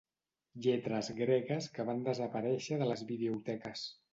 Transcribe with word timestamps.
Lletres 0.65 1.09
gregues 1.19 1.67
que 1.75 1.87
van 1.91 2.01
desaparèixer 2.09 2.81
de 2.83 2.89
les 2.93 3.05
videoteques. 3.13 3.89